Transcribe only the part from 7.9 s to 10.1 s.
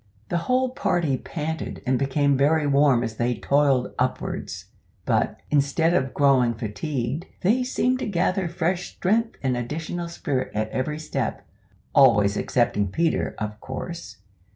to gather fresh strength and additional